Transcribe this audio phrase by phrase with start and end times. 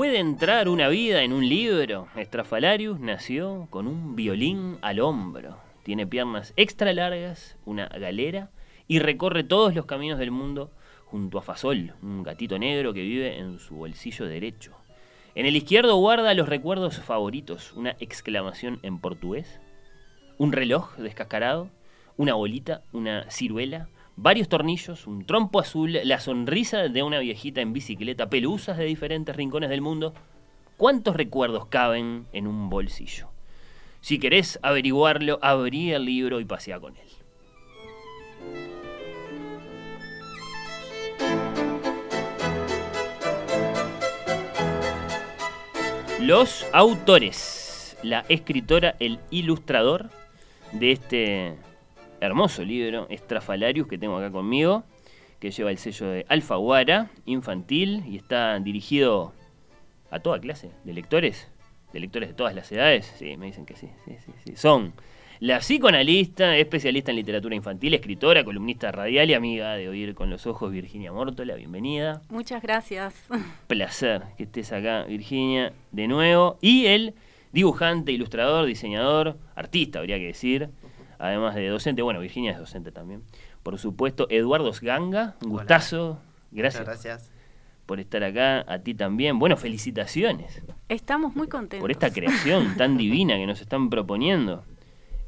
[0.00, 2.08] ¿Puede entrar una vida en un libro?
[2.16, 5.58] Estrafalarius nació con un violín al hombro.
[5.82, 8.48] Tiene piernas extra largas, una galera
[8.88, 10.70] y recorre todos los caminos del mundo
[11.04, 14.74] junto a Fasol, un gatito negro que vive en su bolsillo derecho.
[15.34, 19.60] En el izquierdo guarda los recuerdos favoritos, una exclamación en portugués,
[20.38, 21.68] un reloj descascarado,
[22.16, 27.72] una bolita, una ciruela, varios tornillos, un trompo azul, la sonrisa de una viejita en
[27.72, 30.14] bicicleta, pelusas de diferentes rincones del mundo.
[30.76, 33.28] ¿Cuántos recuerdos caben en un bolsillo?
[34.00, 37.08] Si querés averiguarlo, abrí el libro y pasea con él.
[46.20, 50.10] Los autores, la escritora, el ilustrador
[50.72, 51.56] de este
[52.20, 54.84] hermoso libro, Estrafalarius, que tengo acá conmigo,
[55.38, 59.32] que lleva el sello de Alfaguara, infantil, y está dirigido
[60.10, 61.50] a toda clase de lectores,
[61.92, 63.12] de lectores de todas las edades.
[63.18, 64.56] Sí, me dicen que sí, sí, sí, sí.
[64.56, 64.92] Son
[65.40, 70.46] la psicoanalista, especialista en literatura infantil, escritora, columnista radial y amiga de Oír con los
[70.46, 71.54] Ojos, Virginia Mortola.
[71.54, 72.20] Bienvenida.
[72.28, 73.14] Muchas gracias.
[73.66, 76.58] Placer que estés acá, Virginia, de nuevo.
[76.60, 77.14] Y el
[77.52, 80.68] dibujante, ilustrador, diseñador, artista, habría que decir,
[81.20, 82.02] además de docente.
[82.02, 83.22] Bueno, Virginia es docente también.
[83.62, 86.18] Por supuesto, Eduardo Ganga, un gustazo.
[86.50, 86.80] Gracias.
[86.82, 87.32] Muchas gracias.
[87.86, 89.38] Por estar acá, a ti también.
[89.38, 91.80] Bueno, felicitaciones Estamos muy contentos.
[91.80, 94.64] por esta creación tan divina que nos están proponiendo.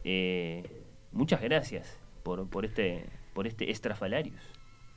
[0.04, 0.82] Eh,
[1.12, 4.40] muchas gracias por, por este por este Estrafalarius.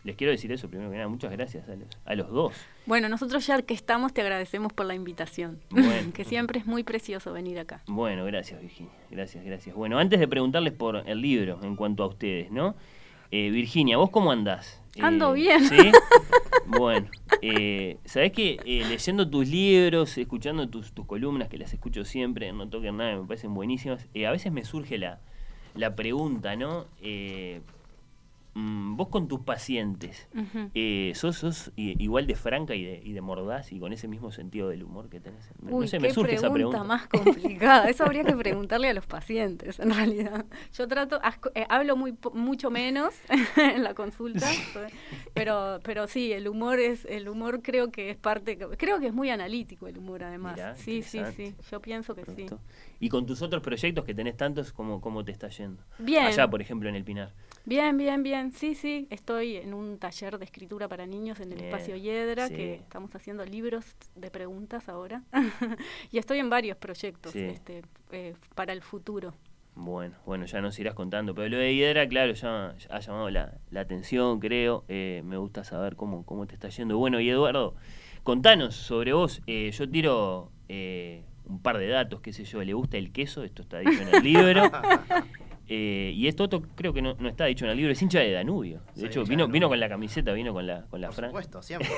[0.06, 1.10] Les quiero decir eso primero que nada.
[1.10, 2.54] Muchas gracias a los, a los dos.
[2.86, 5.60] Bueno, nosotros ya que estamos te agradecemos por la invitación.
[5.72, 6.12] Bueno.
[6.14, 7.82] que siempre es muy precioso venir acá.
[7.88, 8.94] Bueno, gracias Virginia.
[9.10, 9.76] Gracias, gracias.
[9.76, 12.76] Bueno, antes de preguntarles por el libro en cuanto a ustedes, ¿no?
[13.32, 14.82] Eh, Virginia, ¿vos cómo andás?
[15.02, 15.66] Ando Eh, bien.
[15.66, 15.92] ¿Sí?
[16.68, 17.10] Bueno,
[17.44, 22.68] eh, ¿sabés que leyendo tus libros, escuchando tus, tus columnas, que las escucho siempre, no
[22.68, 25.20] toquen nada, me parecen buenísimas, eh, a veces me surge la,
[25.76, 26.88] la pregunta, ¿no?
[28.56, 30.28] Eh, mm, vos con tus pacientes,
[30.74, 34.32] eh, ¿sos, sos igual de franca y de, y de mordaz y con ese mismo
[34.32, 35.50] sentido del humor que tenés?
[35.62, 36.84] No sé, me surge esa pregunta pregunta.
[36.84, 37.90] más complicada.
[37.90, 40.46] Eso habría que preguntarle a los pacientes, en realidad.
[40.74, 43.14] Yo trato, asco- eh, hablo muy mucho menos
[43.58, 44.56] en la consulta,
[45.34, 49.14] pero, pero sí, el humor es, el humor creo que es parte, creo que es
[49.14, 50.56] muy analítico el humor además.
[50.56, 51.56] Mirá, sí, sí, sí.
[51.72, 52.46] Yo pienso que sí.
[53.00, 55.84] Y con tus otros proyectos que tenés tantos, ¿cómo, cómo te está yendo?
[56.00, 56.26] Bien.
[56.28, 57.32] Allá, por ejemplo, en el Pinar.
[57.66, 58.45] Bien, bien, bien.
[58.54, 59.08] Sí, sí.
[59.10, 62.56] Estoy en un taller de escritura para niños en el Bien, espacio Hiedra, sí.
[62.56, 63.86] que estamos haciendo libros
[64.16, 65.24] de preguntas ahora.
[66.12, 67.40] y estoy en varios proyectos Sí.
[67.42, 69.34] este, eh, para el futuro.
[69.78, 71.36] Bueno, bueno, ya nos irás contando.
[71.36, 74.86] Pero lo de Hiedra, claro, ya, ya ha llamado la, la atención, creo.
[74.88, 76.98] Eh, me gusta saber cómo, cómo te está yendo.
[76.98, 77.76] Bueno, y Eduardo,
[78.24, 79.42] contanos sobre vos.
[79.48, 82.64] Eh, yo tiro eh, un par de datos, qué sé yo.
[82.64, 83.44] ¿Le gusta el queso?
[83.44, 84.64] Esto está dicho en el libro.
[85.68, 87.92] Eh, y esto otro creo que no, no está dicho en el libro.
[87.92, 88.82] Es hincha de Danubio.
[88.94, 89.54] De Soy hecho, vino, Danubio.
[89.54, 91.90] vino con la camiseta, vino con la, con la Por supuesto, siempre.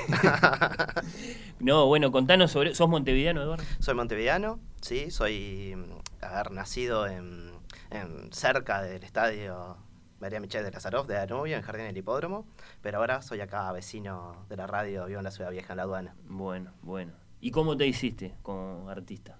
[1.60, 2.74] No, bueno, contanos sobre...
[2.74, 3.64] ¿Sos montevideano, Eduardo?
[3.78, 5.76] soy montevideano, sí, soy
[6.20, 7.50] haber nacido en,
[7.90, 9.76] en cerca del estadio
[10.20, 12.46] María Michel de Lazarov de Danubio, en Jardín del Hipódromo,
[12.82, 15.82] pero ahora soy acá vecino de la radio, vivo en la Ciudad Vieja, en la
[15.84, 16.16] aduana.
[16.24, 17.12] Bueno, bueno.
[17.40, 19.38] ¿Y cómo te hiciste como artista?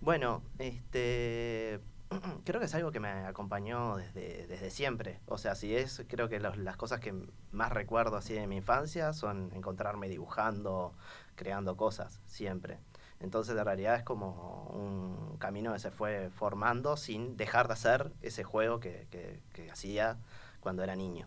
[0.00, 1.80] Bueno, este
[2.44, 5.20] creo que es algo que me acompañó desde, desde siempre.
[5.26, 7.14] O sea, si es, creo que las cosas que
[7.52, 10.94] más recuerdo así de mi infancia son encontrarme dibujando,
[11.34, 12.78] creando cosas, siempre.
[13.20, 18.12] Entonces, en realidad es como un camino que se fue formando sin dejar de hacer
[18.22, 20.18] ese juego que, que- que hacía
[20.60, 21.26] cuando era niño.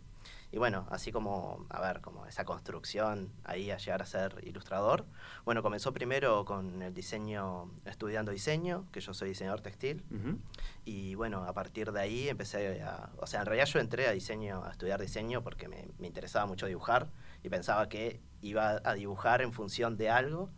[0.51, 5.05] Y bueno, así como, a ver, como esa construcción ahí a llegar a ser ilustrador.
[5.45, 10.03] Bueno, comenzó primero con el diseño, estudiando diseño, que yo soy diseñador textil.
[10.85, 14.11] Y bueno, a partir de ahí empecé a, o sea, en realidad yo entré a
[14.11, 17.09] diseño, a estudiar diseño porque me, me interesaba mucho dibujar
[17.43, 20.49] y pensaba que iba a dibujar en función de algo.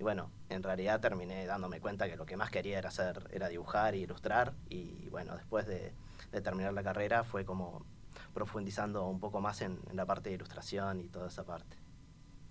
[0.00, 3.48] Y bueno, en realidad terminé dándome cuenta que lo que más quería era hacer, era
[3.48, 4.54] dibujar y ilustrar.
[4.68, 5.94] Y bueno, después de,
[6.32, 7.86] de terminar la carrera fue como
[8.36, 11.78] profundizando un poco más en, la parte de ilustración y toda esa parte.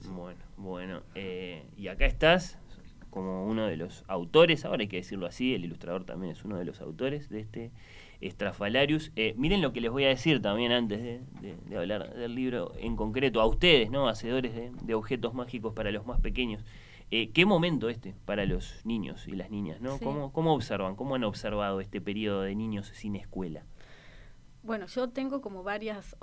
[0.10, 1.04] Bueno, bueno.
[1.14, 2.58] Eh, y acá estás
[3.12, 6.58] como uno de los autores, ahora hay que decirlo así, el ilustrador también es uno
[6.58, 7.72] de los autores de este
[8.20, 9.12] Estrafalarius.
[9.16, 12.96] Eh, miren lo que les voy a decir también antes de, hablar del libro en
[12.96, 14.10] concreto, a ustedes, ¿no?
[14.10, 16.64] Hacedores de, objetos mágicos para los más pequeños.
[17.12, 19.82] Eh, ¿Qué momento este para los niños y las niñas?
[19.82, 20.00] ¿no?
[20.00, 20.96] ¿Cómo, ¿Cómo observan?
[20.96, 23.66] ¿Cómo han observado este periodo de niños sin escuela?
[24.66, 26.16] Bueno, yo tengo como varios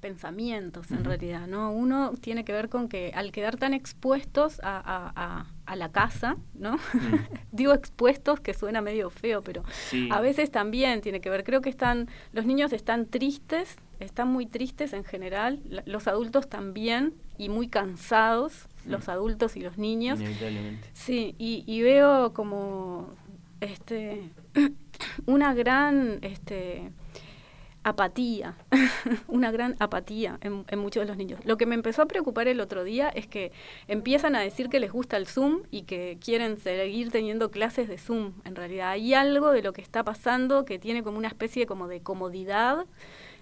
[0.00, 1.70] pensamientos en realidad, ¿no?
[1.70, 5.46] Uno tiene que ver con que al quedar tan expuestos a,
[5.76, 6.76] la casa, ¿no?
[6.76, 6.78] Mm.
[7.52, 9.62] Digo expuestos que suena medio feo, pero
[10.10, 11.44] a veces también tiene que ver.
[11.44, 17.14] Creo que están, los niños están tristes, están muy tristes en general, los adultos también,
[17.38, 20.18] y muy cansados, los adultos y los niños.
[20.18, 20.90] Inevitablemente.
[20.92, 23.10] Sí, y, y veo como
[23.60, 24.28] este
[25.26, 26.90] una gran este
[27.86, 28.56] apatía,
[29.28, 31.38] una gran apatía en, muchos de los niños.
[31.44, 33.52] Lo que me empezó a preocupar el otro día es que
[33.86, 37.96] empiezan a decir que les gusta el Zoom y que quieren seguir teniendo clases de
[37.96, 38.32] Zoom.
[38.44, 41.86] En realidad hay algo de lo que está pasando que tiene como una especie como
[41.86, 42.86] de comodidad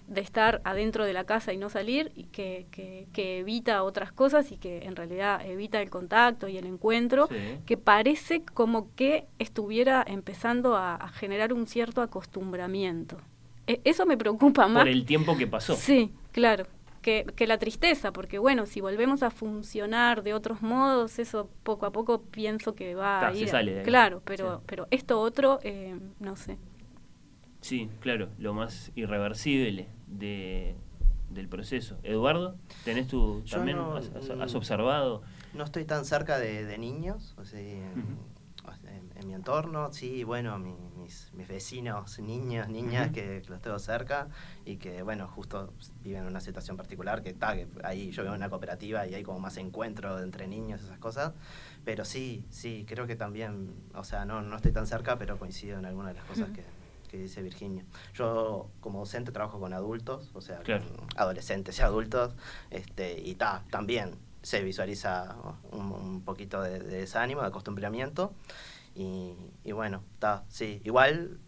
[0.07, 2.67] de estar adentro de la casa y no salir y que,
[3.11, 7.27] que, evita otras cosas y que en realidad evita el contacto y el encuentro,
[7.65, 13.17] que parece como que estuviera empezando a generar un cierto acostumbramiento.
[13.67, 14.83] E, eso me preocupa más.
[14.83, 15.75] Por el tiempo que pasó.
[15.75, 16.65] Sí, claro.
[17.01, 21.85] Que, que, la tristeza, porque bueno, si volvemos a funcionar de otros modos, eso poco
[21.85, 23.83] a poco pienso que va a ir.
[23.83, 26.57] Claro, pero, pero esto otro, eh, no sé.
[27.61, 30.75] Sí, claro, lo más irreversible de,
[31.29, 31.97] del proceso.
[32.03, 33.77] Eduardo, ¿tenés tú también,
[34.41, 35.21] has, observado?
[35.53, 37.91] No estoy tan cerca de, niños, o sea,
[39.15, 44.27] en, mi entorno, sí, bueno, mi, mis, vecinos, niños, niñas, que, los tengo cerca
[44.65, 48.35] y que, bueno, justo viven en una situación particular, que está, que ahí yo vivo
[48.35, 51.33] en una cooperativa y hay como más encuentro entre niños, esas cosas.
[51.83, 55.77] Pero sí, sí, creo que también, o sea, no, no estoy tan cerca, pero coincido
[55.79, 56.63] en algunas de las cosas que,
[57.09, 57.85] que dice Virginia.
[58.13, 60.81] Yo como docente trabajo con adultos, o sea, con
[61.15, 62.35] adolescentes y adultos,
[62.71, 65.35] este, y ta, también se visualiza
[65.71, 68.33] un, poquito de, de, desánimo, de acostumbramiento.
[68.95, 71.39] Y, y bueno, está, sí, igual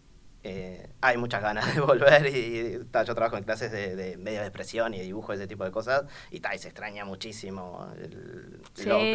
[0.44, 4.94] eh, hay muchas ganas de volver y, yo trabajo en clases de, de, media expresión
[4.94, 7.86] y de dibujo, ese tipo de cosas, y, ta, y se extraña muchísimo.
[7.98, 8.60] El,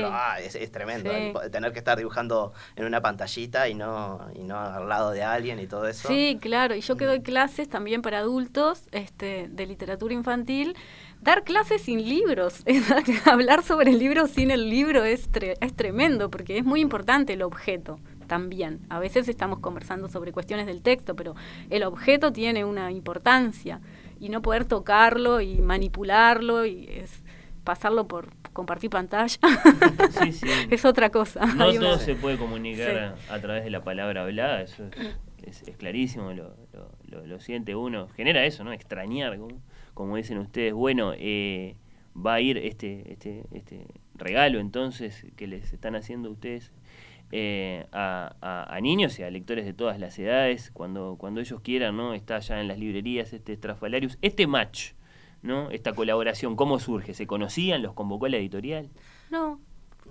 [0.05, 1.11] ah, es, es, tremendo
[1.49, 5.59] tener que estar dibujando en una pantallita y no, y no al lado de alguien
[5.59, 6.07] y todo eso.
[6.07, 7.23] Sí, claro, y yo que doy mm.
[7.23, 10.75] clases también para adultos este, de literatura infantil,
[11.21, 12.63] dar clases sin libros,
[13.25, 15.29] hablar sobre el libro sin el libro es,
[15.61, 18.79] es tremendo, porque es muy importante el objeto también.
[18.89, 21.35] A veces estamos conversando sobre cuestiones del texto, pero
[21.69, 23.81] el objeto tiene una importancia
[24.19, 27.23] y no poder tocarlo y manipularlo y es
[27.63, 29.37] pasarlo por compartir pantalla
[30.69, 31.45] es otra cosa.
[31.45, 34.83] No todo se puede comunicar a, través de la palabra hablada, eso
[35.45, 36.55] es, clarísimo, lo,
[37.25, 38.71] lo, siente uno, genera eso, ¿no?
[38.71, 39.37] Extrañar,
[39.93, 40.73] como, dicen ustedes.
[40.73, 41.75] Bueno, eh,
[42.15, 46.71] va a ir este, este, este regalo entonces que les están haciendo ustedes
[47.35, 52.13] eh, a, niños y a lectores de todas las edades, cuando, cuando ellos quieran, ¿no?
[52.13, 54.19] Está ya en las librerías este Strafalarius.
[54.21, 54.91] Este match,
[55.41, 55.71] ¿no?
[55.71, 57.15] Esta colaboración, ¿cómo surge?
[57.15, 57.81] ¿Se conocían?
[57.81, 58.91] ¿Los convocó la editorial?
[59.31, 59.59] No,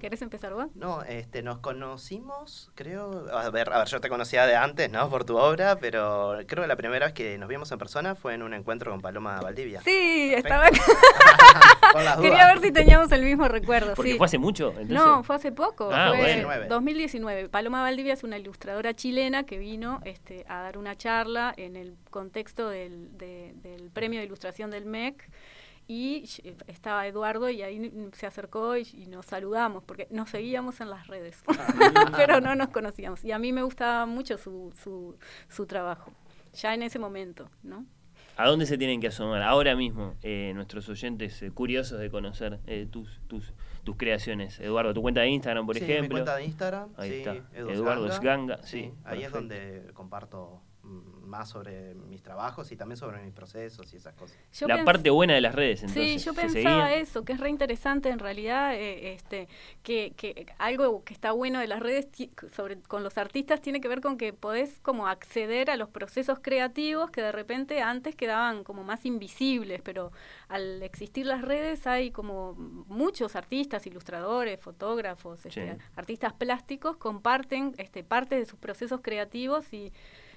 [0.00, 0.66] ¿Querés empezar vos?
[0.74, 5.08] No, este, nos conocimos, creo, a ver, a ver, yo te conocía de antes, ¿no?
[5.08, 8.34] Por tu obra, pero creo que la primera vez que nos vimos en persona fue
[8.34, 9.80] en un encuentro con Paloma Valdivia.
[9.82, 10.68] Sí, estaba
[12.20, 13.94] Quería ver si teníamos el mismo recuerdo.
[13.94, 14.74] Porque fue hace mucho.
[14.86, 15.90] No, fue hace poco.
[15.92, 17.48] Ah, fue 2019.
[17.48, 21.96] Paloma Valdivia es una ilustradora chilena que vino este, a dar una charla en el
[22.10, 25.28] contexto del, del premio de ilustración del MEC
[25.88, 26.24] y
[26.66, 31.42] estaba Eduardo y ahí se acercó y, nos saludamos porque nos seguíamos en las redes,
[31.48, 32.12] ah.
[32.16, 33.24] pero no nos conocíamos.
[33.24, 35.16] Y a mí me gustaba mucho su, su,
[35.48, 36.12] su trabajo,
[36.54, 37.86] ya en ese momento, ¿no?
[38.36, 42.60] ¿A dónde se tienen que asomar ahora mismo eh, nuestros oyentes eh, curiosos de conocer
[42.66, 43.52] eh, tus, tus,
[43.84, 44.58] tus creaciones?
[44.58, 46.02] Eduardo, tu cuenta de Instagram, por ejemplo.
[46.02, 47.36] Mi cuenta de Instagram, ahí está.
[47.54, 48.92] Eduardo Sganga, sí.
[49.04, 50.62] ahí es donde comparto
[51.24, 54.36] más sobre mis trabajos y también sobre mis procesos y esas cosas.
[54.52, 56.20] Yo la parte buena de las redes, entonces.
[56.20, 57.00] Sí, yo ¿se pensaba seguían?
[57.02, 59.48] eso, que es re interesante en realidad, eh, este,
[59.82, 62.08] que, que algo que está bueno de las redes
[62.54, 66.38] sobre con los artistas tiene que ver con que podés como acceder a los procesos
[66.42, 70.12] creativos que de repente antes quedaban como más invisibles, pero
[70.48, 75.78] al existir las redes hay como muchos artistas, ilustradores, fotógrafos, este, Sí.
[75.96, 79.92] artistas plásticos comparten este, parte de sus procesos creativos y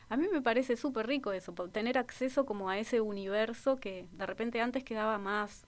[0.09, 4.25] a mí me parece súper rico eso, tener acceso como a ese universo que de
[4.25, 5.67] repente antes quedaba más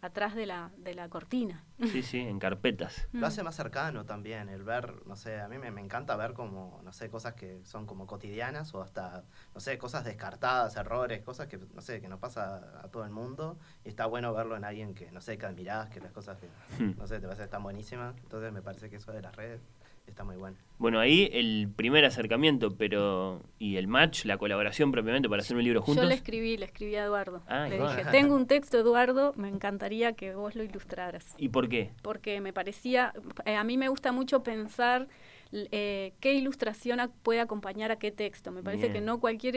[0.00, 1.64] atrás de la, de la cortina.
[1.82, 3.08] Sí, sí, en carpetas.
[3.12, 3.20] Mm.
[3.20, 6.34] Lo hace más cercano también, el ver, no sé, a mí me, me encanta ver
[6.34, 11.22] como, no sé, cosas que son como cotidianas o hasta, no sé, cosas descartadas, errores,
[11.22, 14.56] cosas que, no sé, que nos pasa a todo el mundo y está bueno verlo
[14.56, 16.48] en alguien que, no sé, que admirás, que las cosas que,
[16.82, 16.96] Hmm.
[16.98, 18.14] no sé, te parece tan buenísimas.
[18.18, 19.60] Entonces me parece que eso de las redes
[20.10, 20.56] está muy bueno.
[20.78, 23.42] Bueno, ahí el primer acercamiento, pero.
[23.58, 26.04] ¿Y el match, la colaboración propiamente para hacer un libro juntos?
[26.04, 27.42] Yo le escribí, le escribí a Eduardo.
[27.48, 27.96] Ah, le igual.
[27.96, 31.34] dije, tengo un texto, Eduardo, me encantaría que vos lo ilustraras.
[31.36, 31.90] ¿Y por qué?
[32.02, 33.12] porque me parecía,
[33.44, 35.08] eh, a mí me gusta mucho pensar
[35.52, 38.52] eh, qué ilustración ac- puede acompañar a qué texto.
[38.52, 38.92] Me parece Bien.
[38.94, 39.54] que no cualquier,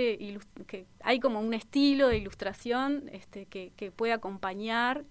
[0.65, 5.03] que hay como un estilo de ilustración este, que, que puede acompañar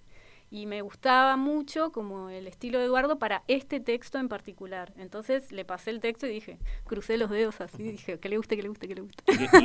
[0.51, 4.93] y me gustaba mucho como el estilo de Eduardo para este texto en particular.
[4.97, 8.57] Entonces le pasé el texto y dije, crucé los dedos así, dije, que le guste,
[8.57, 9.23] que le guste, que le guste.
[9.33, 9.59] ¿Y qué,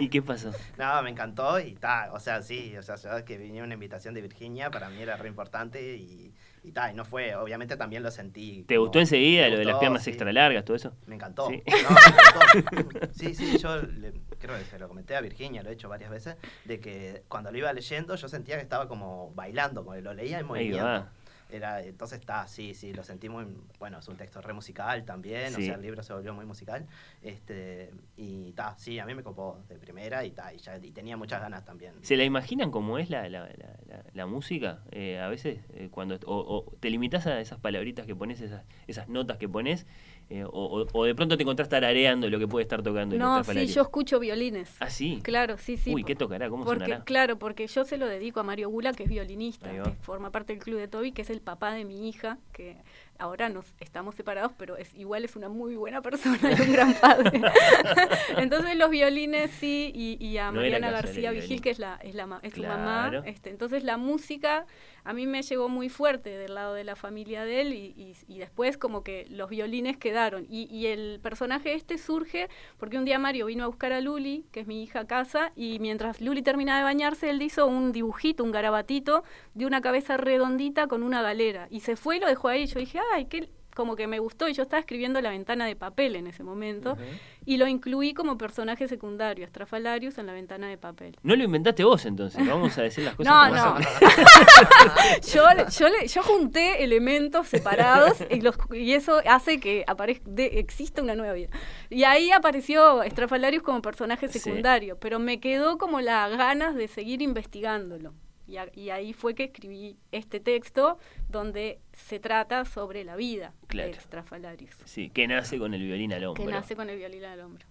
[0.00, 0.50] y- y qué pasó?
[0.78, 4.22] No, me encantó y tal, o sea, sí, o sea, que venía una invitación de
[4.22, 6.32] Virginia, para mí era re importante y,
[6.64, 8.62] y tal, y no fue, obviamente también lo sentí.
[8.68, 10.10] ¿Te como- gustó enseguida lo de las piernas sí.
[10.10, 10.94] extra largas, todo eso?
[11.06, 11.48] Me encantó.
[11.48, 11.62] Sí.
[11.66, 13.08] No, me encantó.
[13.12, 16.10] Sí, sí, yo le- creo que se lo comenté a Virginia, lo he hecho varias
[16.10, 20.02] veces, de que cuando lo iba leyendo yo sentía que estaba como bailando, como que
[20.02, 21.06] lo leía en movimiento.
[21.52, 23.46] Era, entonces está, sí, sí, lo sentí muy,
[23.78, 26.86] bueno, es un texto re musical también, o sea, el libro se volvió muy musical,
[27.20, 30.50] este, y está, sí, a mí me copó de primera y ya,
[30.82, 31.92] y tenía muchas ganas también.
[32.02, 34.82] ¿Se la imaginan cómo es la, la, la, la- la música?
[34.92, 38.64] Eh, a veces, eh, cuando o, o te limitas a esas palabritas que pones, esas,
[38.86, 39.86] esas notas que pones,
[40.34, 43.66] eh, o, de pronto te encontrás tarareando lo que puede estar tocando en No, sí,
[43.66, 44.76] yo escucho violines.
[44.80, 45.20] Ah, sí.
[45.22, 45.92] Claro, sí, sí.
[45.92, 46.48] Uy, ¿qué tocará?
[46.48, 47.04] ¿Cómo porque, sonará?
[47.04, 50.54] Claro, porque yo se lo dedico a Mario Gula, que es violinista, que forma parte
[50.54, 52.78] del club de Toby, que es el papá de mi hija, que
[53.18, 56.94] ahora nos estamos separados, pero es igual es una muy buena persona y un gran
[56.94, 57.40] padre.
[58.38, 61.30] entonces los violines sí, y, y a No Mariana García.
[61.30, 62.78] Vigil, que es la, es la es su Claro.
[62.78, 63.22] mamá.
[63.26, 64.66] Este, entonces la música
[65.04, 68.14] a mí me llegó muy fuerte del lado de la familia de él y, y-
[68.28, 70.46] y después como que los violines quedaron.
[70.48, 74.60] Y, el personaje este surge porque un día Mario vino a buscar a Luli, que
[74.60, 78.42] es mi hija, a casa, y mientras Luli terminaba de bañarse, él hizo un dibujito,
[78.44, 81.66] un garabatito de una cabeza redondita con una galera.
[81.70, 82.66] Y se fue y lo dejó ahí.
[82.66, 85.76] Yo dije, ay, qué como que me gustó y yo estaba escribiendo la ventana de
[85.76, 87.02] papel en ese momento Ujú.
[87.46, 91.16] y lo incluí como personaje secundario, Estrafalarius en la ventana de papel.
[91.22, 93.82] No lo inventaste vos entonces, vamos a decir las cosas No, como no.
[93.82, 95.70] son.
[95.72, 101.32] yo, yo, junté elementos separados y, los, y eso hace que aparezca, exista una nueva
[101.32, 101.48] vida.
[101.88, 104.38] Y ahí apareció Estrafalarius como personaje Sí.
[104.38, 108.12] secundario, pero me quedó como las ganas de seguir investigándolo.
[108.48, 113.52] Y, a- y ahí fue que escribí este texto donde se trata sobre la vida
[113.68, 113.90] Claro.
[113.92, 116.44] de Estrafalarius, Sí, que nace con el violín al hombro.
[116.44, 117.64] que nace con el violín al hombro.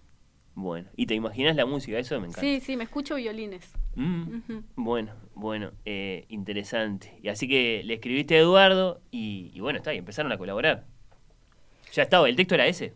[0.54, 1.98] Bueno, ¿y te imaginas la música?
[1.98, 2.40] Eso me encanta.
[2.42, 3.72] Sí, sí, me escucho violines.
[3.94, 4.40] Mm.
[4.76, 7.18] Bueno, bueno, eh, interesante.
[7.22, 10.84] Y así que le escribiste a Eduardo y, y bueno, está, y empezaron a colaborar.
[11.92, 12.94] Ya estaba, el texto era ese.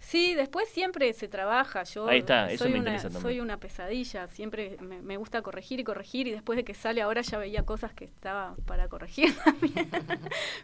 [0.00, 1.84] Sí, después siempre se trabaja.
[1.84, 3.22] Yo Ahí está, eso soy me una, también.
[3.22, 7.02] Soy una pesadilla, siempre me, me gusta corregir y corregir y después de que sale
[7.02, 9.88] ahora ya veía cosas que estaba para corregir también.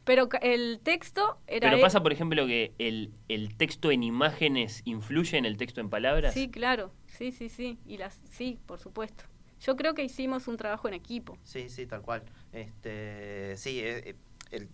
[0.05, 1.69] Pero ca- el texto era...
[1.69, 5.81] Pero e- pasa, por ejemplo, que el, el texto en imágenes influye en el texto
[5.81, 6.33] en palabras.
[6.35, 7.79] Sí, claro, sí, sí, sí.
[7.87, 9.25] Y las, sí, por supuesto.
[9.61, 11.37] Yo creo que hicimos un trabajo en equipo.
[11.45, 12.23] Sí, sí, tal cual.
[12.53, 14.15] Este, sí, eh, eh,
[14.51, 14.69] el-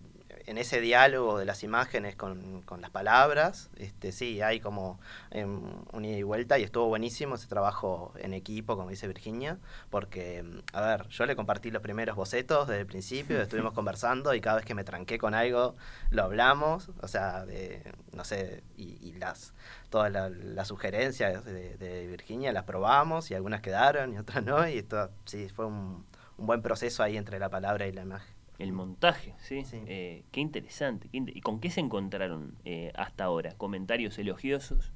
[0.53, 4.99] en ese diálogo de las imágenes con, con las palabras, este, sí, hay como
[5.31, 9.57] em, un ida y vuelta y estuvo buenísimo ese trabajo en equipo, como dice Virginia,
[9.89, 14.41] porque, a ver, yo le compartí los primeros bocetos desde el principio, estuvimos conversando y
[14.41, 15.75] cada vez que me tranqué con algo
[16.11, 17.83] lo hablamos, o sea, de,
[18.13, 19.53] no sé, y, y las
[19.89, 24.67] todas la- las sugerencias de, de Virginia las probamos y algunas quedaron y otras no,
[24.67, 26.05] y esto sí fue un,
[26.37, 28.33] un buen proceso ahí entre la palabra y la imagen.
[28.59, 29.63] El montaje, ¿sí?
[29.65, 29.81] Sí.
[29.87, 31.09] Eh, qué interesante.
[31.11, 33.53] qué ¿Y con qué se encontraron eh, hasta ahora?
[33.57, 34.91] ¿Comentarios elogiosos?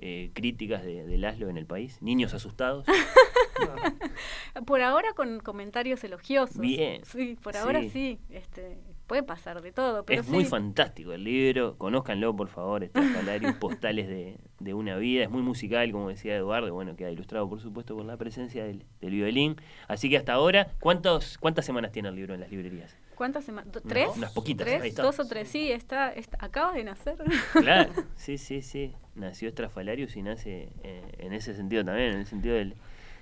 [0.00, 2.00] Eh, ¿Críticas de, de Laszlo en el país?
[2.02, 2.86] ¿Niños asustados?
[4.66, 6.58] por ahora con comentarios elogiosos.
[6.58, 7.04] Bien.
[7.04, 8.20] Sí, por ahora sí.
[8.30, 10.04] Este, puede pasar de todo.
[10.04, 11.76] Pero es muy fantástico el libro.
[11.78, 12.84] Conózcanlo, por favor.
[12.84, 15.24] Estrafalarios postales de, de, una vida.
[15.24, 16.72] Es muy musical, como decía Eduardo.
[16.72, 19.56] Bueno, queda ilustrado, por supuesto, por la presencia del, del violín.
[19.88, 22.94] Así que hasta ahora, ¿cuántos, ¿cuántas semanas tiene el libro en las librerías?
[23.16, 23.72] ¿Cuántas semanas?
[23.88, 24.10] ¿Tres?
[24.14, 24.66] Unas poquitas.
[24.66, 24.94] ¿Tres?
[24.94, 25.48] ¿Dos o tres?
[25.48, 27.16] Sí, está, está, acabas de nacer.
[27.52, 28.92] Claro, sí, sí, sí.
[29.16, 32.74] Nació Estrafalarius y nace eh, en ese sentido también, en el sentido del,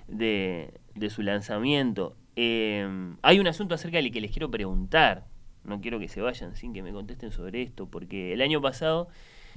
[0.08, 2.16] de, de su lanzamiento.
[2.34, 2.86] Eh,
[3.22, 5.24] hay un asunto acerca del que les quiero preguntar
[5.66, 9.08] no quiero que se vayan sin que me contesten sobre esto, porque el año pasado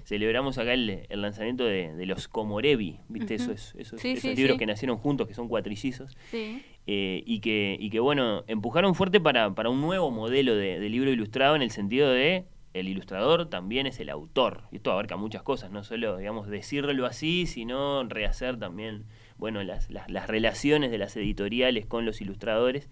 [0.05, 3.35] celebramos acá el, lanzamiento de, los Comorevi, ¿viste?
[3.35, 8.43] esos, esos, libros que nacieron juntos, que son cuatrillizos, eh, y, que, y que, bueno,
[8.47, 12.87] empujaron fuerte para, para un nuevo modelo de, libro ilustrado en el sentido de el
[12.87, 14.63] ilustrador también es el autor.
[14.71, 19.05] Y esto abarca muchas cosas, no solo, digamos, decirlo así, sino rehacer también,
[19.37, 22.89] bueno, las, las, las relaciones de las editoriales con los ilustradores.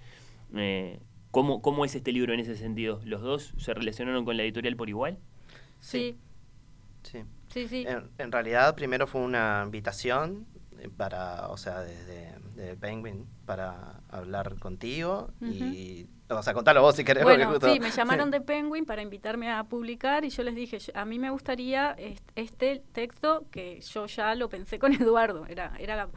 [0.55, 0.99] Eh,
[1.31, 3.01] ¿Cómo, ¿Cómo es este libro en ese sentido?
[3.03, 5.17] ¿Los dos se relacionaron con la editorial por igual?
[5.79, 6.17] Sí.
[7.03, 7.23] Sí.
[7.49, 7.85] Sí, sí.
[8.17, 10.45] En, realidad, primero fue una invitación
[10.79, 16.95] eh, para, o sea, desde de Penguin para hablar contigo y o sea, contalo vos
[16.95, 17.23] si querés.
[17.23, 21.05] Bueno, sí, me llamaron de Penguin para invitarme a publicar y yo les dije, a
[21.05, 21.95] mí me gustaría
[22.35, 26.09] este texto que yo ya lo pensé con Eduardo, era, era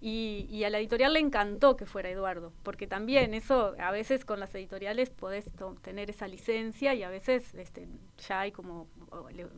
[0.00, 4.40] y, a la editorial le encantó que fuera Eduardo, porque también eso, a veces con
[4.40, 5.50] las editoriales podés
[5.82, 7.88] tener esa licencia y a veces este,
[8.18, 8.88] ya hay como,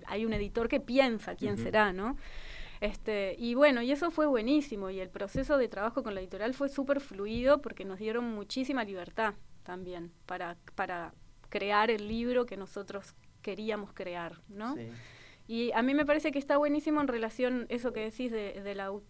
[0.06, 2.16] hay un editor que piensa quién será, ¿no?
[2.80, 6.54] Este, y bueno, y eso fue buenísimo y el proceso de trabajo con la editorial
[6.54, 11.12] fue súper fluido porque nos dieron muchísima libertad también para, para
[11.48, 14.76] crear el libro que nosotros queríamos crear, ¿no?
[14.76, 14.88] Sí.
[15.48, 18.62] Y a mí me parece que está buenísimo en relación eso que decís de,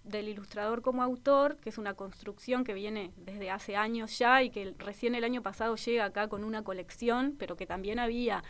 [0.05, 4.51] del ilustrador como autor, que es una construcción que viene desde hace años ya y
[4.51, 8.45] que recién el año pasado llega acá con una colección, pero que también había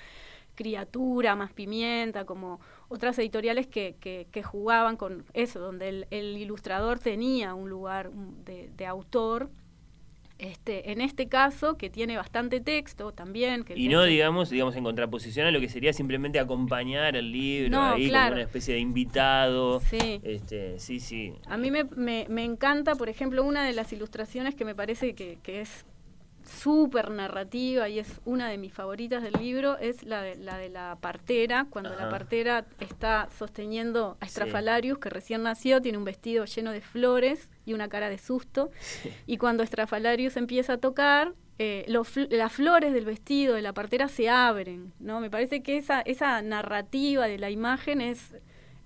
[0.54, 6.98] criatura, más pimienta, como otras editoriales que, que, que jugaban con eso, donde el, ilustrador
[6.98, 9.50] tenía un lugar de autor
[10.38, 13.64] este, en este caso, que tiene bastante texto también.
[13.64, 17.80] Que y no, digamos, digamos, en contraposición a lo que sería simplemente acompañar el libro
[17.80, 19.80] ahí como una especie de invitado.
[19.80, 20.20] Sí.
[20.22, 21.34] Este, sí, sí.
[21.46, 25.14] A mí me, me, me, encanta, por ejemplo, una de las ilustraciones que me parece
[25.14, 25.84] que, que es
[26.48, 30.68] súper narrativa y es una de mis favoritas del libro, es la de la, de
[30.68, 36.44] la partera, cuando la partera está sosteniendo a Estrafalarius, que recién nació, tiene un vestido
[36.46, 38.70] lleno de flores y una cara de susto,
[39.26, 44.28] y cuando Estrafalarius empieza a tocar, eh, las flores del vestido de la partera se
[44.28, 45.20] abren, ¿no?
[45.20, 48.36] Me parece que esa, esa narrativa de la imagen es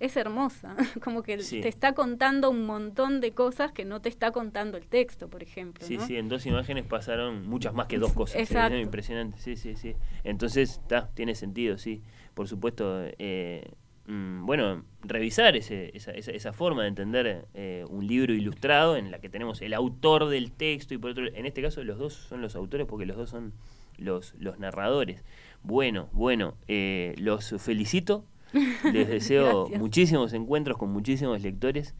[0.03, 4.31] es hermosa, como que te está contando un montón de cosas que no te está
[4.31, 5.85] contando el texto, por ejemplo.
[5.87, 8.41] Sí, sí, en dos imágenes pasaron muchas más que dos cosas.
[8.41, 8.77] Exacto.
[8.77, 9.95] impresionante, sí, sí, sí.
[10.25, 12.01] Entonces, está tiene sentido, sí.
[12.33, 13.71] Por supuesto, eh,
[14.07, 19.19] mm, bueno, revisar ese, esa, esa, forma de entender eh, un libro ilustrado en la
[19.19, 22.41] que tenemos el autor del texto y por otro, en este caso los dos son
[22.41, 23.53] los autores porque los dos son
[23.97, 25.23] los, los narradores.
[25.61, 28.25] Bueno, bueno, eh, los felicito
[28.93, 31.95] les deseo muchísimos encuentros con muchísimos lectores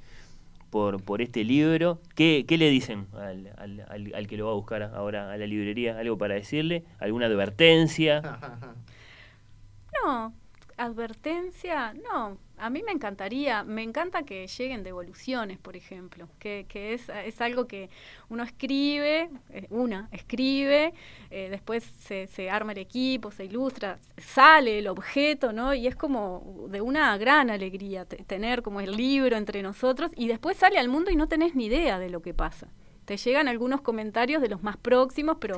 [0.69, 2.01] por, por este libro.
[2.15, 5.45] ¿Qué, qué le dicen al, al, al, que lo va a buscar ahora a la
[5.47, 5.97] librería?
[5.97, 6.83] ¿Algo para decirle?
[6.99, 8.21] ¿Alguna advertencia?
[10.03, 10.33] No,
[10.77, 12.37] advertencia, no.
[12.57, 17.41] A mí me encantaría, me encanta que lleguen devoluciones, por ejemplo, que, que es, es,
[17.41, 17.89] algo que
[18.29, 20.93] uno escribe, eh, una escribe,
[21.29, 25.73] eh, después se, se, arma el equipo, se ilustra, sale el objeto, ¿no?
[25.73, 30.55] Y es como de una gran alegría tener como el libro entre nosotros y después
[30.57, 32.67] sale al mundo y no tenés ni idea de lo que pasa
[33.05, 35.57] te llegan algunos comentarios de los más próximos, pero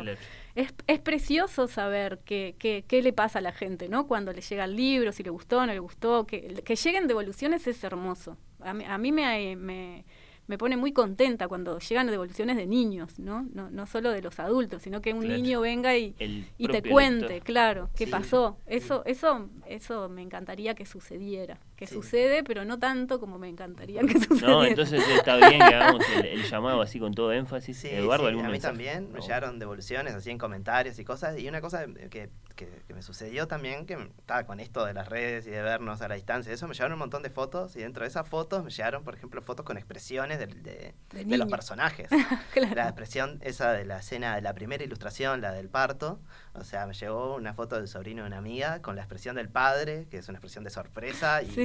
[0.56, 4.08] es, es, precioso saber qué, qué, qué, le pasa a la gente, ¿no?
[4.08, 7.68] Cuando le llega el libro, si le gustó, no le gustó, que, que lleguen devoluciones
[7.68, 8.38] es hermoso.
[8.62, 10.06] A mí, a mí me, me,
[10.48, 13.48] me pone muy contenta cuando llegan devoluciones de niños, ¿no?
[13.54, 16.16] No, no solo de los adultos, sino que un niño venga y,
[16.58, 18.58] y te cuente, claro, qué pasó.
[18.66, 21.60] Eso, eso, eso me encantaría que sucediera.
[21.76, 24.48] Que sucede, pero no tanto como me encantaría que sucediera.
[24.48, 27.84] No, entonces está bien que hagamos el, llamado así con todo énfasis.
[27.86, 31.38] Eduardo, ¿algún A mí también me llegaron devoluciones así en comentarios y cosas.
[31.38, 35.46] Y una cosa que que, me sucedió también, que estaba con esto de las redes
[35.46, 38.04] y de vernos a la distancia, eso me llevaron un montón de fotos y dentro
[38.04, 42.10] de esas fotos me llegaron, por ejemplo, fotos con expresiones de, de, los personajes.
[42.76, 46.20] La expresión esa de la escena de la primera ilustración, la del parto,
[46.54, 49.50] o sea, me llegó una foto del sobrino de una amiga con la expresión del
[49.50, 51.65] padre, que es una expresión de sorpresa y,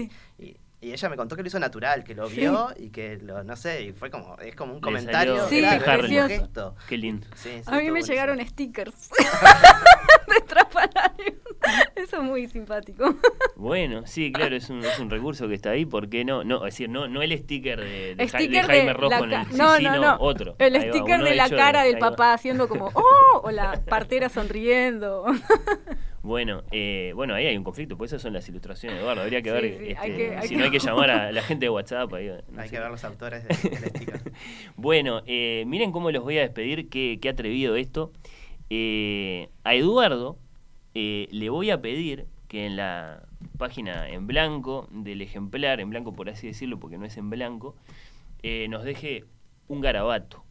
[0.82, 3.54] Y ella me contó que lo hizo natural, que lo vio y que lo, no
[3.54, 5.46] sé, y fue como, es como un Le comentario.
[5.48, 6.74] Sí, claro, es gesto.
[6.88, 7.26] Qué lindo.
[7.34, 8.14] Sí, sí, A mí me buenísimo.
[8.14, 9.10] llegaron stickers
[10.28, 11.34] de Trapalario.
[11.94, 13.14] Eso es muy simpático.
[13.56, 16.44] Bueno, sí, claro, es un, es un recurso que está ahí, ¿por qué no?
[16.44, 19.24] No, es decir, no, no el sticker de, de Ja- de Sticker Jaime de Rojo
[19.24, 20.16] en el no, sí, no, no, no.
[20.20, 20.56] otro.
[20.58, 23.40] El Ahí sticker de la cara del papá haciendo como ¡Oh!
[23.44, 25.26] o la partera sonriendo.
[26.22, 29.22] Bueno, eh, bueno, ahí hay un conflicto, pues esas son las ilustraciones de Eduardo.
[29.22, 31.10] Habría que Sí, ver, sí, este, hay que- hay si que- no hay que llamar
[31.10, 32.12] a la gente de WhatsApp.
[32.12, 32.74] ahí, no Hay sé.
[32.74, 34.20] que ver los autores de- del sticker.
[34.76, 38.12] Bueno, eh, miren cómo los voy a despedir, qué, qué atrevido esto.
[38.68, 40.38] Eh, a Eduardo
[40.94, 43.22] eh, le voy a pedir que en la
[43.56, 47.76] página en blanco del ejemplar, en blanco por así decirlo, porque no es en blanco,
[48.42, 49.24] eh, nos deje
[49.68, 50.44] un garabato.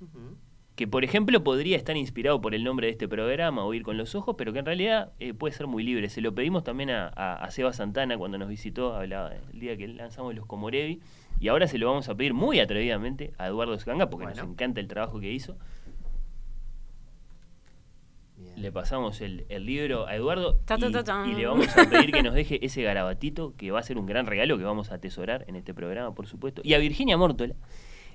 [0.00, 0.36] Ujú.
[0.80, 4.14] Que por ejemplo podría estar inspirado por el nombre de este programa, Oír con los
[4.14, 6.08] Ojos, pero que en realidad eh, puede ser muy libre.
[6.08, 9.76] Se lo pedimos también a, a- a Seba Santana cuando nos visitó, hablaba el día
[9.76, 11.02] que lanzamos los Comorevi,
[11.38, 14.80] y ahora se lo vamos a pedir muy atrevidamente a Eduardo Scanga, porque nos encanta
[14.80, 15.58] el trabajo que hizo.
[18.38, 18.54] Bien.
[18.62, 21.28] Le pasamos el, el libro a Eduardo Ta, ta, y, ta, tan.
[21.30, 24.06] y le vamos a pedir que nos deje ese garabatito, que va a ser un
[24.06, 26.62] gran regalo que vamos a atesorar en este programa, por supuesto.
[26.64, 27.54] Y a Virginia Mórtola.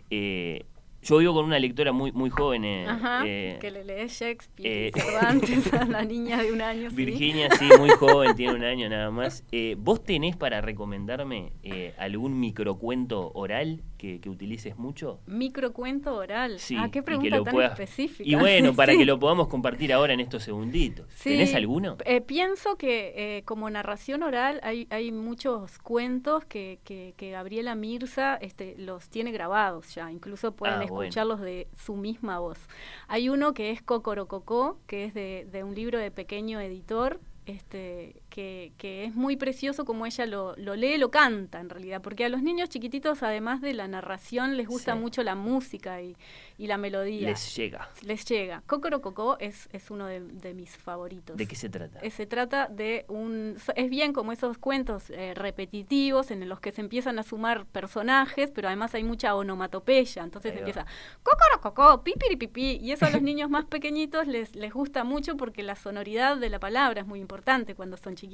[0.09, 0.65] eh,
[1.05, 2.65] yo vivo con una lectora muy, muy joven.
[2.65, 6.89] eh, Ajá, eh, que le lee Shakespeare eh, Cervantes a la niña de un año.
[6.89, 6.95] sí.
[6.95, 9.43] Virginia, sí, muy joven, tiene un año nada más.
[9.51, 11.53] Eh, ¿Vos tenés para recomendarme
[11.97, 15.19] algún microcuento oral que, que utilices mucho?
[15.27, 16.59] Microcuento oral.
[16.59, 18.27] Sí, ah, qué pregunta tan puedas- específica.
[18.29, 18.99] Y bueno, para Sí.
[18.99, 21.05] que lo podamos compartir ahora en estos segunditos.
[21.15, 21.97] Sí, ¿Tenés alguno?
[22.25, 28.75] pienso que como narración oral hay, hay muchos cuentos que, que, que Gabriela Mirza este,
[28.77, 32.59] los tiene grabados ya, incluso pueden Ah, escucharlos de su misma voz.
[33.07, 38.21] Hay uno que es Cocorococó, que es de, de un libro de pequeño editor, este,
[38.35, 42.25] que, que es muy precioso como ella lo, lo lee, lo canta en realidad, porque
[42.25, 44.99] a los niños chiquititos, además de la narración, les gusta Sí.
[44.99, 46.17] mucho la música y,
[46.57, 47.29] y la melodía.
[47.29, 47.89] Les llega.
[48.01, 48.61] Les llega.
[48.67, 51.37] Cocorococó es, es uno de, de mis favoritos.
[51.37, 51.99] ¿De qué se trata?
[52.01, 53.55] Eh, Se trata de un...
[53.75, 58.51] Es bien como esos cuentos eh, repetitivos en los que se empiezan a sumar personajes,
[58.51, 60.23] pero además hay mucha onomatopeya.
[60.23, 60.85] Entonces Ahí empieza
[61.23, 62.79] cocorococó, pipiripipí.
[62.81, 66.49] Y eso a los niños más pequeñitos les, les gusta mucho porque la sonoridad de
[66.49, 68.24] la palabra es muy importante cuando son chiquitos.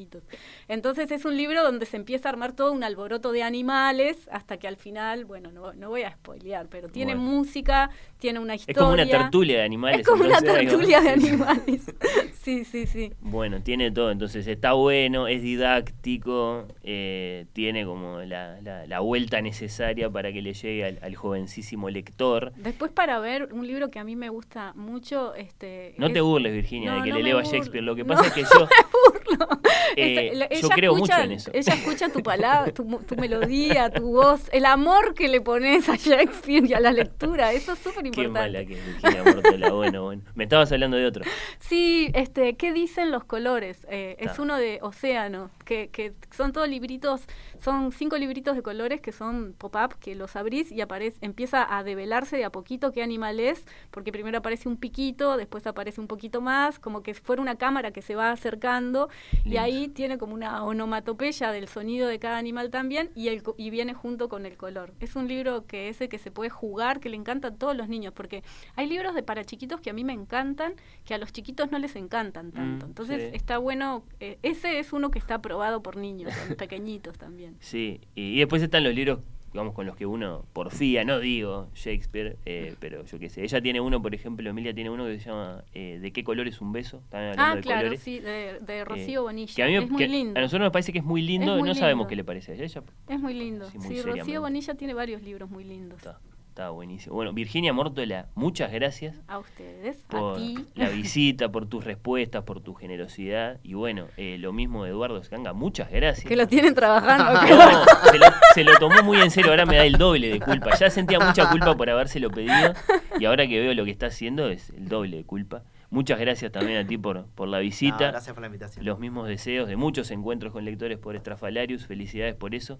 [0.67, 4.57] Entonces es un libro donde se empieza a armar todo un alboroto de animales hasta
[4.57, 7.29] que al final, bueno, no, no voy a spoilear, pero tiene Bueno.
[7.31, 7.89] música,
[8.21, 8.71] tiene una historia.
[8.73, 9.99] Es como una tertulia de animales.
[10.01, 11.81] Es como una entonces, tertulia de animales.
[12.41, 13.13] Sí, sí, sí.
[13.21, 19.41] Bueno, tiene todo, entonces está bueno, es didáctico, eh, tiene como la, la- la vuelta
[19.41, 22.51] necesaria para que le llegue al, al jovencísimo lector.
[22.55, 26.21] Después para ver un libro que a mí me gusta mucho, este No es- te
[26.21, 27.53] burles, Virginia, No, de que no le me leo a burlo.
[27.55, 27.83] Shakespeare.
[27.83, 28.67] Lo que No pasa es que yo,
[29.95, 31.51] eh, Esta- la- yo ella creo escucha- mucho en eso.
[31.53, 35.95] Ella escucha tu palabra, tu, tu melodía, tu voz, el amor que le pones a
[35.95, 37.53] Shakespeare y a la lectura.
[37.53, 39.71] Eso es súper Qué mala que es Virginia Mortola.
[39.71, 40.21] Bueno, bueno.
[40.35, 41.23] Me estabas hablando de otro.
[41.59, 43.87] Sí, este, ¿qué dicen los colores?
[43.89, 47.21] Eh, es uno de Océano, que, que son todos libritos,
[47.61, 51.81] son cinco libritos de colores que son pop-up, que los abrís y aparece, empieza a
[51.85, 56.07] develarse de a poquito qué animal es, porque primero aparece un piquito, después aparece un
[56.07, 59.07] poquito más, como que fuera una cámara que se va acercando,
[59.45, 63.69] y ahí tiene como una onomatopeya del sonido de cada animal también, y, el, y
[63.69, 64.91] viene junto con el color.
[64.99, 67.87] Es un libro que ese que se puede jugar, que le encanta a todos los
[67.87, 68.43] niños, porque
[68.75, 70.73] hay libros de para chiquitos que a mí me encantan,
[71.05, 72.85] que a los chiquitos no les encantan tanto.
[72.85, 73.29] Mm, Entonces sí.
[73.37, 75.41] está bueno, eh, ese es uno que está
[75.83, 77.55] por niños, pequeñitos también.
[77.61, 79.19] Sí, y, y después están los libros,
[79.53, 83.43] digamos, con los que uno porfía, no digo Shakespeare, eh, pero yo qué sé.
[83.43, 86.47] Ella tiene uno, por ejemplo, Emilia tiene uno que se llama eh, ¿De qué color
[86.47, 87.03] es un beso?
[87.11, 87.99] Ah, de claro, colores.
[88.01, 89.53] sí, de, de Eh, Rocío Bonilla.
[89.55, 90.39] que a, mí, es muy que lindo.
[90.39, 92.53] a nosotros nos parece que es muy lindo, Es muy no sabemos qué le parece
[92.53, 92.83] a ella.
[93.09, 93.69] Es muy lindo.
[93.69, 94.21] Sí, muy Sí, seriamente.
[94.21, 95.97] Rocío Bonilla tiene varios libros muy lindos.
[95.97, 96.19] Está,
[96.51, 97.15] está buenísimo.
[97.15, 100.57] Bueno, Virginia Mortola, muchas gracias A ustedes, por a ti.
[100.75, 103.59] la visita, por tus respuestas, por tu generosidad.
[103.63, 106.27] Y bueno, eh, lo mismo de Eduardo Scanga, muchas gracias.
[106.27, 107.31] Que lo tienen trabajando.
[107.41, 110.39] No, se lo, se lo tomó muy en serio, ahora me da el doble de
[110.41, 110.75] culpa.
[110.77, 112.73] Ya sentía mucha culpa por habérselo pedido
[113.17, 115.63] y ahora que veo lo que está haciendo es el doble de culpa.
[115.89, 118.07] Muchas gracias también a ti por, por la No, visita.
[118.11, 118.85] gracias por la invitación.
[118.85, 121.85] los mismos deseos de muchos encuentros con lectores por Estrafalarius.
[121.85, 122.77] Felicidades por eso.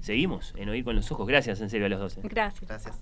[0.00, 1.26] Seguimos en Oír con los Ojos.
[1.28, 2.16] Gracias en serio a los dos.
[2.16, 2.20] ¿eh?
[2.24, 2.68] Gracias.
[2.68, 3.00] Gracias.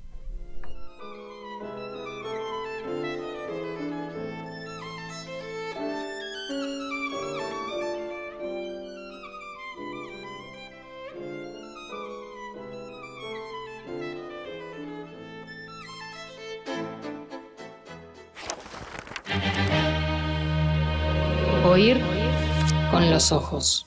[21.65, 22.01] Oír
[22.91, 23.87] con los ojos.